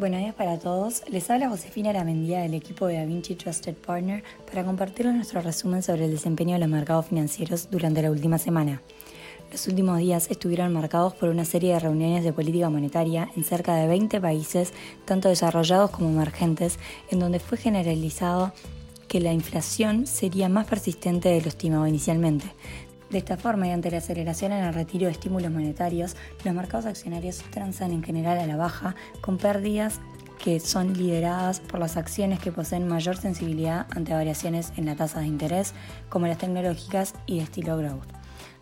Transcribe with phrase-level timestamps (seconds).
[0.00, 1.02] Buenos días para todos.
[1.10, 6.06] Les habla Josefina Lamendía del equipo de DaVinci Trusted Partner para compartirles nuestro resumen sobre
[6.06, 8.80] el desempeño de los mercados financieros durante la última semana.
[9.52, 13.74] Los últimos días estuvieron marcados por una serie de reuniones de política monetaria en cerca
[13.74, 14.72] de 20 países,
[15.04, 16.78] tanto desarrollados como emergentes,
[17.10, 18.54] en donde fue generalizado
[19.06, 22.46] que la inflación sería más persistente de lo estimado inicialmente,
[23.10, 26.86] de esta forma, y ante la aceleración en el retiro de estímulos monetarios, los mercados
[26.86, 30.00] accionarios transan en general a la baja, con pérdidas
[30.42, 35.20] que son lideradas por las acciones que poseen mayor sensibilidad ante variaciones en la tasa
[35.20, 35.74] de interés,
[36.08, 38.08] como las tecnológicas y de estilo growth.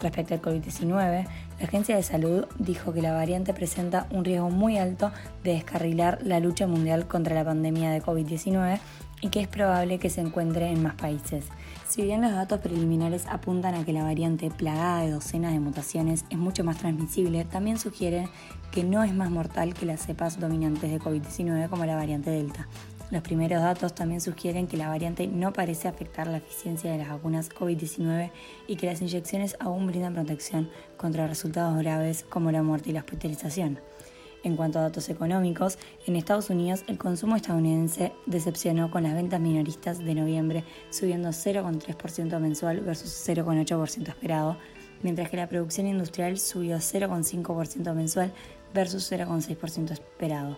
[0.00, 1.26] Respecto al COVID-19,
[1.58, 5.10] la Agencia de Salud dijo que la variante presenta un riesgo muy alto
[5.42, 8.78] de descarrilar la lucha mundial contra la pandemia de COVID-19
[9.20, 11.46] y que es probable que se encuentre en más países.
[11.88, 16.24] Si bien los datos preliminares apuntan a que la variante plagada de docenas de mutaciones
[16.30, 18.28] es mucho más transmisible, también sugiere
[18.72, 22.68] que no es más mortal que las cepas dominantes de COVID-19 como la variante Delta.
[23.10, 27.08] Los primeros datos también sugieren que la variante no parece afectar la eficiencia de las
[27.08, 28.32] vacunas COVID-19
[28.66, 33.00] y que las inyecciones aún brindan protección contra resultados graves como la muerte y la
[33.00, 33.78] hospitalización.
[34.46, 39.40] En cuanto a datos económicos, en Estados Unidos el consumo estadounidense decepcionó con las ventas
[39.40, 44.56] minoristas de noviembre, subiendo 0,3% mensual versus 0,8% esperado,
[45.02, 48.32] mientras que la producción industrial subió 0,5% mensual
[48.72, 50.56] versus 0,6% esperado.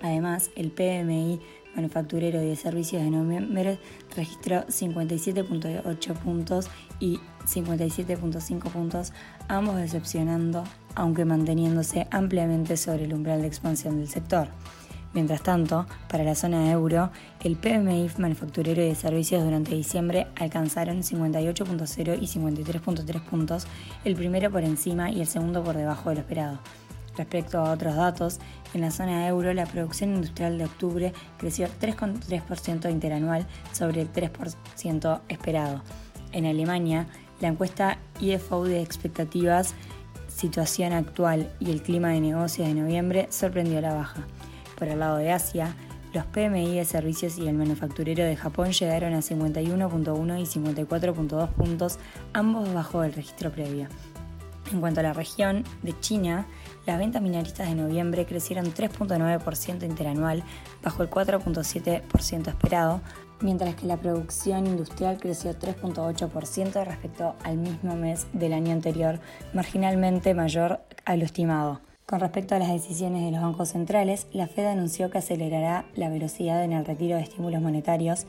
[0.00, 1.38] Además, el PMI
[1.76, 3.78] manufacturero y de servicios de noviembre
[4.16, 6.68] registró 57.8 puntos
[6.98, 9.12] y 57.5 puntos,
[9.48, 14.48] ambos decepcionando, aunque manteniéndose ampliamente sobre el umbral de expansión del sector.
[15.12, 17.10] Mientras tanto, para la zona euro,
[17.42, 23.66] el PMI manufacturero y de servicios durante diciembre alcanzaron 58.0 y 53.3 puntos,
[24.04, 26.58] el primero por encima y el segundo por debajo de lo esperado.
[27.16, 28.40] Respecto a otros datos,
[28.74, 35.20] en la zona euro la producción industrial de octubre creció 3,3% interanual sobre el 3%
[35.28, 35.82] esperado.
[36.32, 37.06] En Alemania,
[37.40, 39.74] la encuesta IFO de expectativas,
[40.28, 44.26] situación actual y el clima de negocios de noviembre sorprendió la baja.
[44.78, 45.74] Por el lado de Asia,
[46.12, 51.98] los PMI de servicios y el manufacturero de Japón llegaron a 51.1 y 54.2 puntos,
[52.32, 53.88] ambos bajo el registro previo.
[54.72, 56.46] En cuanto a la región de China,
[56.86, 60.44] las ventas minoristas de noviembre crecieron 3.9% interanual,
[60.82, 63.00] bajo el 4.7% esperado,
[63.40, 69.18] mientras que la producción industrial creció 3.8% respecto al mismo mes del año anterior,
[69.52, 71.80] marginalmente mayor a lo estimado.
[72.06, 76.08] Con respecto a las decisiones de los bancos centrales, la Fed anunció que acelerará la
[76.08, 78.26] velocidad en el retiro de estímulos monetarios,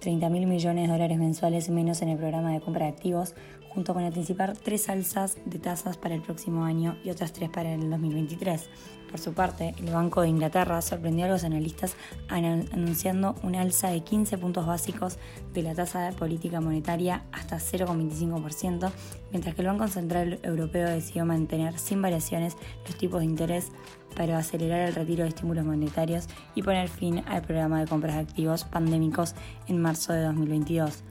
[0.00, 3.34] 30 mil millones de dólares mensuales menos en el programa de compra de activos,
[3.74, 7.72] junto con anticipar tres alzas de tasas para el próximo año y otras tres para
[7.72, 8.68] el 2023.
[9.10, 11.94] Por su parte, el Banco de Inglaterra sorprendió a los analistas
[12.28, 15.18] anunciando una alza de 15 puntos básicos
[15.52, 18.90] de la tasa política monetaria hasta 0,25%,
[19.30, 22.56] mientras que el Banco Central Europeo decidió mantener sin variaciones
[22.86, 23.70] los tipos de interés
[24.16, 28.22] para acelerar el retiro de estímulos monetarios y poner fin al programa de compras de
[28.22, 29.34] activos pandémicos
[29.68, 31.04] en marzo de 2022.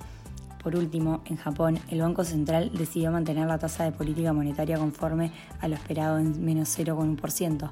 [0.64, 5.32] Por último, en Japón, el Banco Central decidió mantener la tasa de política monetaria conforme
[5.60, 7.70] a lo esperado en menos 0,1%.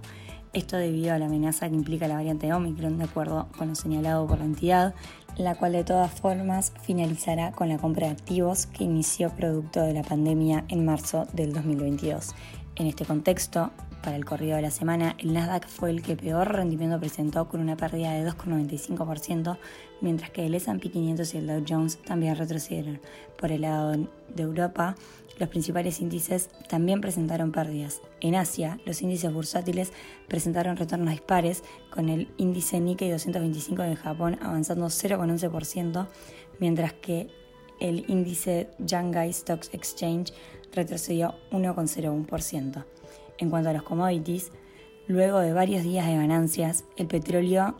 [0.54, 4.28] Esto debido a la amenaza que implica la variante Omicron, de acuerdo con lo señalado
[4.28, 4.94] por la entidad,
[5.38, 9.94] la cual de todas formas finalizará con la compra de activos que inició producto de
[9.94, 12.36] la pandemia en marzo del 2022.
[12.76, 13.72] En este contexto,
[14.02, 17.60] para el corrido de la semana, el Nasdaq fue el que peor rendimiento presentó con
[17.60, 19.58] una pérdida de 2,95%,
[20.00, 23.00] mientras que el S&P 500 y el Dow Jones también retrocedieron.
[23.38, 24.96] Por el lado de Europa,
[25.38, 28.02] los principales índices también presentaron pérdidas.
[28.22, 29.92] En Asia, los índices bursátiles
[30.28, 36.08] presentaron retornos dispares, con el índice Nikkei 225 de Japón avanzando 0,11%,
[36.60, 37.28] mientras que
[37.80, 40.32] el índice Shanghai Stocks Exchange
[40.72, 42.86] retrocedió 1,01%.
[43.38, 44.52] En cuanto a los commodities,
[45.08, 47.76] luego de varios días de ganancias, el petróleo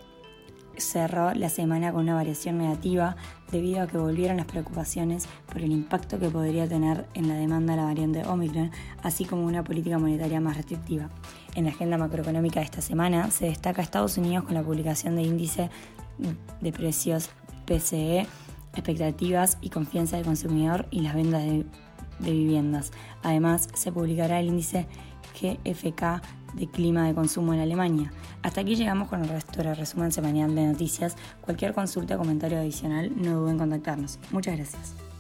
[0.78, 3.16] cerró la semana con una variación negativa
[3.52, 7.76] debido a que volvieron las preocupaciones por el impacto que podría tener en la demanda
[7.76, 8.72] la variante Omicron,
[9.04, 11.10] así como una política monetaria más restrictiva.
[11.56, 15.24] En la agenda macroeconómica de esta semana se destaca Estados Unidos con la publicación de
[15.24, 15.70] índice
[16.62, 17.30] de precios
[17.66, 18.26] PCE,
[18.74, 21.66] expectativas y confianza del consumidor y las ventas de,
[22.22, 22.92] de viviendas.
[23.24, 24.88] Además, se publicará el índice
[25.40, 26.22] GFK
[26.54, 28.12] de clima de consumo en Alemania.
[28.44, 31.16] Hasta aquí llegamos con el resto del resumen semanal de noticias.
[31.42, 34.20] Cualquier consulta o comentario adicional no duden en contactarnos.
[34.32, 35.11] Muchas gracias.